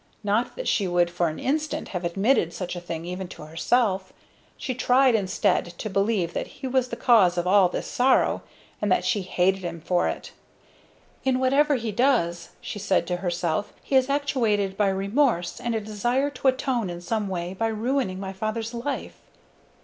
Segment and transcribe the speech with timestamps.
[0.23, 4.11] Not that she would for an instant have admitted such a thing even to herself.
[4.57, 8.41] She tried instead to believe that he was the cause of all this sorrow,
[8.81, 10.31] and that she hated him for it.
[11.23, 15.79] "In whatever he does," she said to herself, "he is actuated by remorse, and a
[15.81, 19.19] desire to atone in some way for ruining my father's life."